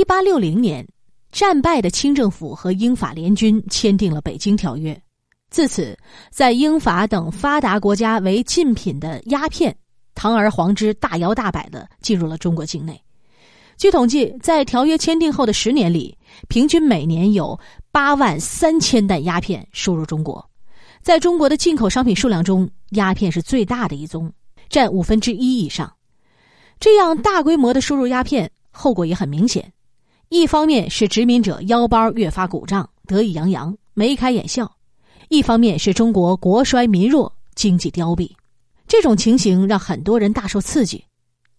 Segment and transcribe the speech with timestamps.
[0.00, 0.88] 一八六零年，
[1.30, 4.94] 战败的清政府和英法联军签订了《北京条约》，
[5.50, 5.94] 自此，
[6.30, 9.76] 在英法等发达国家为禁品的鸦片，
[10.14, 12.98] 堂而皇之、大摇大摆的进入了中国境内。
[13.76, 16.16] 据统计，在条约签订后的十年里，
[16.48, 17.60] 平均每年有
[17.92, 20.42] 八万三千袋鸦片输入中国。
[21.02, 24.32] 在中国的进口商品数量中，鸦片是最大的一宗，
[24.70, 25.92] 占五分之一以上。
[26.78, 29.70] 这样大规模的输入鸦片，后果也很明显。
[30.30, 34.64] 一方面是殖民者腰包越发鼓胀，得意洋洋，眉开眼笑；
[35.28, 38.30] 一方面是中国国衰民弱，经济凋敝。
[38.86, 41.04] 这种情形让很多人大受刺激。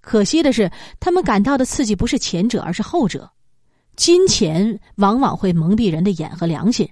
[0.00, 0.70] 可惜的是，
[1.00, 3.28] 他们感到的刺激不是前者，而是后者。
[3.96, 6.88] 金钱往往会蒙蔽人的眼和良心。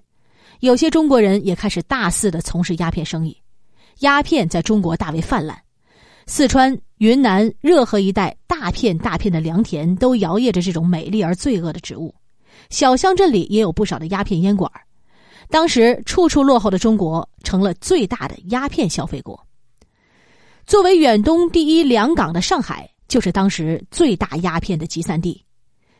[0.58, 3.40] 有些中国人也开始大肆的从事鸦片生意，
[4.00, 5.56] 鸦片在中国大为泛滥，
[6.26, 12.12] 四川、云南、热河一带大片大片的良田都摇曳着这种美丽而罪恶的植物，
[12.70, 14.70] 小乡镇里也有不少的鸦片烟馆。
[15.48, 19.38] 当时处处落后的中国成了最大的鸦片消费国。
[20.66, 25.42] 作为远东第一良港的上海，就是当时最大鸦片的集散地。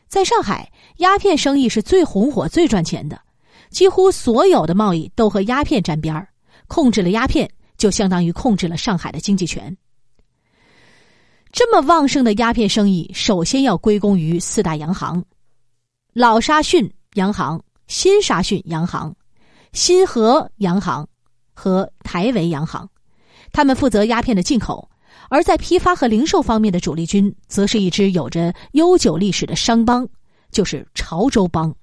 [0.07, 3.19] 在上海，鸦片生意是最红火、最赚钱的。
[3.71, 6.27] 几乎所有的贸易都和鸦片沾边儿，
[6.67, 9.75] 控制了鸦片，就相当于控制了上海的经济权。
[11.51, 15.23] 这么旺盛的鸦片生意，首先要归功于四大洋行：
[16.13, 19.13] 老沙逊洋行、新沙逊洋行、
[19.73, 21.07] 新河洋行
[21.53, 22.87] 和台维洋行。
[23.51, 24.87] 他们负责鸦片的进口，
[25.27, 30.07] 而在批发和零售方面的主力军，则是一支有着悠久历史的商帮，
[30.51, 31.73] 就是潮州帮。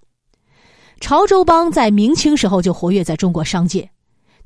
[1.00, 3.88] 潮州帮在明清时候就活跃在中国商界。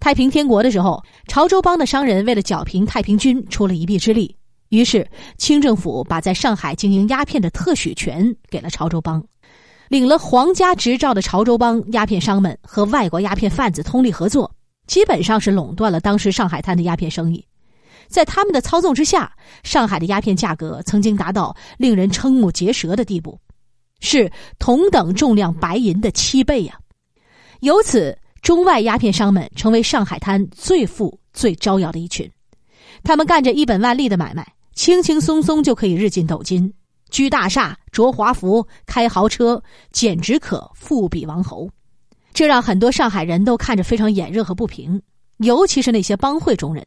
[0.00, 4.34] 太平天国的时候，潮州帮的商人为了剿平太平军，出了一臂之力。
[4.70, 9.22] 于是，清政府把在上海经营鸦片的特许权给了潮州帮。
[9.88, 14.50] 领了皇家执照的潮州帮鸦片商们和外国鸦片贩子通力合作，
[14.86, 17.44] 基本上是垄断了当时上海滩的鸦片生意。
[18.06, 19.32] 在他们的操纵之下，
[19.64, 23.38] 上海的鸦片价格曾经达到令人瞠目结舌的地步。
[23.98, 26.78] 是同等重量白银的七倍呀！
[27.59, 32.30] 由此，中外鸦片商们成为上海滩最富、最招摇的一群。
[33.03, 34.47] 他们干着一本万利的买卖，
[34.80, 36.72] 轻轻松松就可以日进斗金，
[37.10, 41.68] 居大厦、着华服、开豪车，简直可富比王侯。
[42.32, 44.98] 这让很多上海人都看着非常眼热和不平，
[45.36, 46.82] 尤其是那些帮会中人。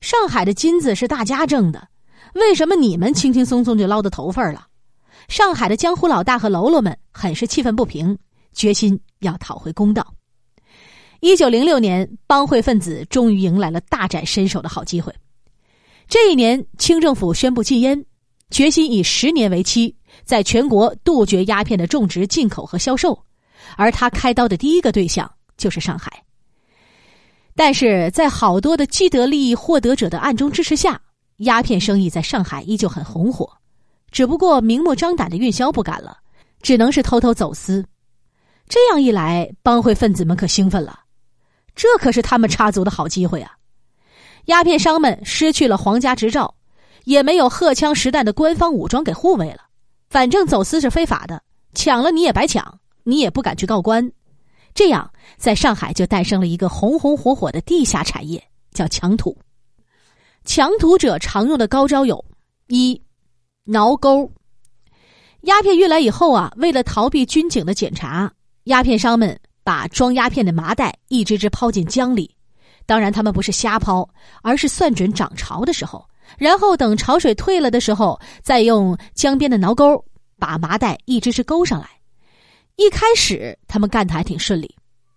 [0.00, 1.86] 上海的金子是大家挣的，
[2.32, 4.66] 为什么你们轻轻松松就捞到头份了？
[5.28, 8.18] 上海的江湖老大和喽啰们很是气愤不平，
[8.54, 10.14] 决心要讨回公道。
[11.20, 15.14] 一九零六年，帮会分子终于迎来了大展身手的好机会。
[16.08, 18.02] 这一年，清政府宣布禁烟，
[18.50, 23.22] 决心以十年为期，在全国杜绝鸦片的种植、进口和销售。
[23.76, 26.10] 而他开刀的第一个对象就是上海。
[27.54, 30.98] 但是在好多的既得利益获得者的暗中支持下，
[31.38, 33.46] 鸦片生意在上海依旧很红火。
[34.10, 36.16] 只不过明目张胆的运销不敢了，
[36.62, 37.84] 只能是偷偷走私。
[38.66, 41.00] 这样一来，帮会分子们可兴奋了，
[41.74, 43.57] 这可是他们插足的好机会啊！
[44.48, 46.54] 鸦片商们失去了皇家执照，
[47.04, 49.60] 也没有荷枪实弹的官方武装给护卫了。
[50.08, 51.42] 反正走私是非法的，
[51.74, 54.10] 抢了你也白抢，你也不敢去告官。
[54.72, 58.42] 这样，在上海就诞生了一个红红火火的地下产业，
[58.72, 59.36] 叫抢土。
[60.46, 62.24] 抢土者常用的高招有：
[62.68, 62.98] 一。
[63.64, 64.32] 挠钩，
[65.42, 68.32] 鸦片运来以后啊，为了逃避军警的检查，
[68.64, 72.34] 鸦片商们把装鸦片的麻袋一只只抛进江里。
[72.88, 74.08] 当然，他们不是瞎抛，
[74.40, 76.02] 而是算准涨潮的时候，
[76.38, 80.02] 然后等潮水退了的时候，再用江边的挠钩
[80.38, 81.86] 把麻袋一只只勾上来。
[82.76, 84.74] 一开始他们干的还挺顺利，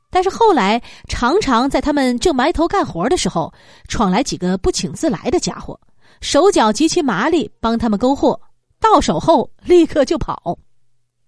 [0.09, 3.53] 但是后来常常在他们正埋头干活的时候，
[3.87, 5.79] 闯来几个不请自来的家伙。
[6.19, 8.37] 手脚极其麻利，帮他们勾货，
[8.81, 10.59] 到手后立刻就跑。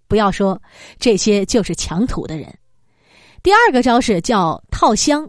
[0.09, 0.61] 不要说
[0.99, 2.53] 这些就是抢土的人。
[3.41, 5.27] 第二个招式叫套箱，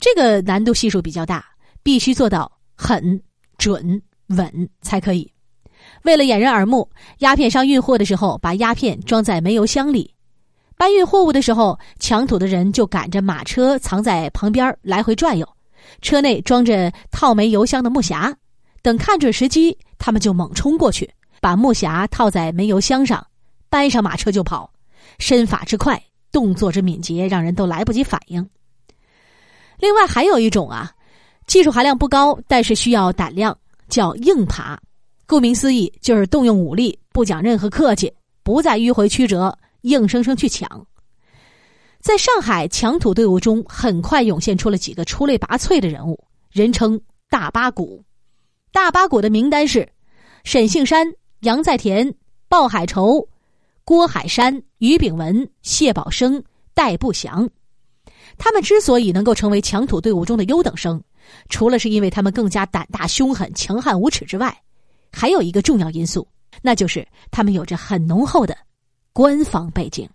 [0.00, 1.44] 这个难度系数比较大，
[1.82, 3.20] 必须做到狠、
[3.56, 5.30] 准、稳才可以。
[6.02, 10.14] 为了掩人耳目，鸦片商运货的时候把鸦片装在煤油箱里，
[10.76, 15.48] 搬运货物的时候，抢土的人就赶着马车藏在旁边来回转悠，
[16.00, 18.34] 车内装着套煤油箱的木匣。
[18.82, 21.10] 等看准时机，他们就猛冲过去，
[21.40, 23.26] 把木匣套在煤油箱上，
[23.68, 24.70] 搬上马车就跑。
[25.18, 28.48] 身法之快，动作之敏捷，让人都来不及反应。
[29.78, 30.90] 另外还有一种啊，
[31.46, 33.56] 技术含量不高，但是需要胆量，
[33.88, 34.78] 叫硬爬。
[35.26, 40.86] 顾名思义，就是动用武力，不讲任何客气，不再迂回曲折，硬生生去抢。
[42.00, 46.18] 在上海抢土队伍中，很快涌现出了几个出类拔萃的人物，
[46.50, 46.98] 人称
[47.28, 48.02] “大八股”。
[48.72, 49.88] 大八股的名单是：
[50.44, 51.06] 沈杏山、
[51.40, 52.14] 杨在田、
[52.48, 53.26] 鲍海仇、
[53.84, 56.42] 郭海山、于炳文、谢宝生、
[56.72, 57.48] 戴不祥。
[58.38, 61.02] 他们之所以能够成为强土队伍中的优等生，
[61.48, 64.56] 除了是因为他们更加胆大凶狠、强悍无耻之外，
[65.12, 66.26] 还有一个重要因素，
[66.62, 68.56] 那就是他们有着很浓厚的
[69.12, 70.08] 官方背景。